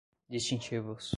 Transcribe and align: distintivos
distintivos 0.29 1.09